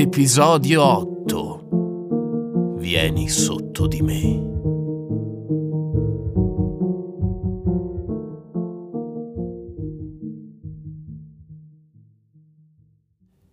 [0.00, 4.48] Episodio 8 Vieni sotto di me.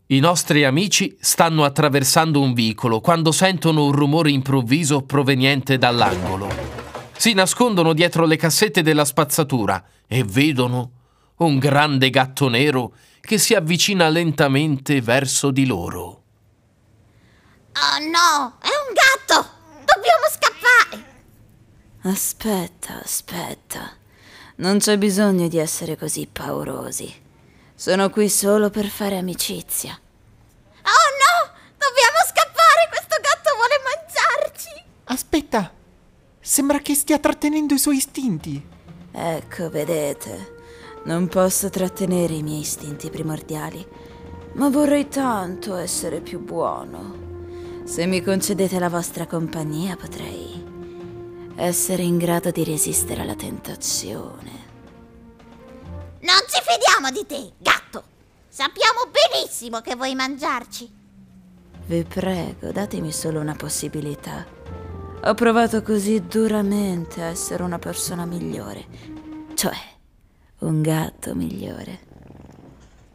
[0.06, 6.48] I nostri amici stanno attraversando un vicolo quando sentono un rumore improvviso proveniente dall'angolo.
[7.18, 10.92] Si nascondono dietro le cassette della spazzatura e vedono
[11.40, 16.22] un grande gatto nero che si avvicina lentamente verso di loro.
[17.80, 19.50] Oh no, è un gatto!
[19.86, 21.06] Dobbiamo scappare!
[22.06, 23.96] Aspetta, aspetta.
[24.56, 27.14] Non c'è bisogno di essere così paurosi.
[27.76, 29.92] Sono qui solo per fare amicizia.
[29.92, 31.52] Oh no!
[31.78, 32.90] Dobbiamo scappare!
[32.90, 34.84] Questo gatto vuole mangiarci!
[35.04, 35.72] Aspetta!
[36.40, 38.68] Sembra che stia trattenendo i suoi istinti.
[39.12, 40.56] Ecco, vedete.
[41.04, 43.88] Non posso trattenere i miei istinti primordiali,
[44.54, 47.27] ma vorrei tanto essere più buono.
[47.88, 50.62] Se mi concedete la vostra compagnia potrei
[51.56, 54.52] essere in grado di resistere alla tentazione.
[56.20, 58.04] Non ci fidiamo di te, gatto!
[58.50, 60.94] Sappiamo benissimo che vuoi mangiarci.
[61.86, 64.46] Vi prego, datemi solo una possibilità.
[65.24, 68.86] Ho provato così duramente a essere una persona migliore,
[69.54, 69.78] cioè
[70.60, 72.00] un gatto migliore.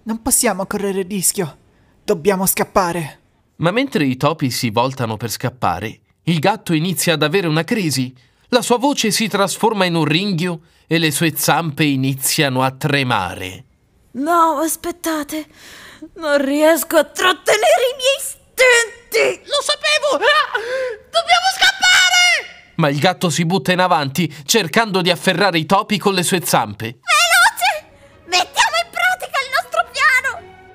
[0.04, 1.58] Non possiamo correre rischio.
[2.02, 3.21] Dobbiamo scappare.
[3.56, 8.14] Ma mentre i topi si voltano per scappare, il gatto inizia ad avere una crisi.
[8.48, 13.64] La sua voce si trasforma in un ringhio e le sue zampe iniziano a tremare.
[14.12, 15.46] No, aspettate.
[16.14, 19.48] Non riesco a trattenere i miei istinti.
[19.48, 20.22] Lo sapevo!
[20.22, 20.58] Ah!
[21.06, 22.72] Dobbiamo scappare!
[22.76, 26.44] Ma il gatto si butta in avanti, cercando di afferrare i topi con le sue
[26.44, 26.98] zampe.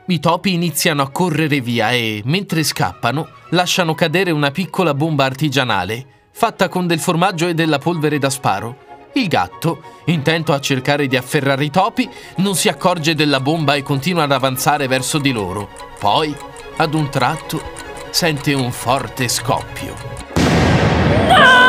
[0.10, 6.06] I topi iniziano a correre via e, mentre scappano, lasciano cadere una piccola bomba artigianale,
[6.32, 8.86] fatta con del formaggio e della polvere da sparo.
[9.16, 13.84] Il gatto, intento a cercare di afferrare i topi, non si accorge della bomba e
[13.84, 15.67] continua ad avanzare verso di loro.
[16.00, 16.34] Poi,
[16.78, 17.62] ad un tratto,
[18.10, 19.94] sente un forte scoppio.
[21.28, 21.67] No!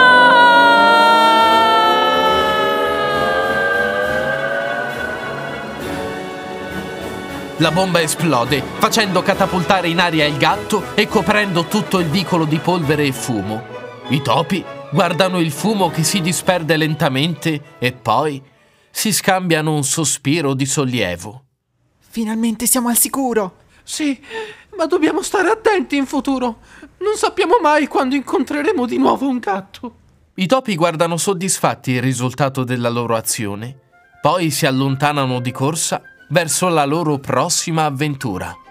[7.60, 12.58] La bomba esplode, facendo catapultare in aria il gatto e coprendo tutto il vicolo di
[12.58, 13.64] polvere e fumo.
[14.10, 18.40] I topi guardano il fumo che si disperde lentamente e poi
[18.90, 21.46] si scambiano un sospiro di sollievo.
[21.98, 23.56] Finalmente siamo al sicuro.
[23.82, 24.16] Sì,
[24.76, 26.60] ma dobbiamo stare attenti in futuro.
[26.98, 29.94] Non sappiamo mai quando incontreremo di nuovo un gatto.
[30.34, 33.76] I topi guardano soddisfatti il risultato della loro azione.
[34.20, 38.67] Poi si allontanano di corsa verso la loro prossima avventura.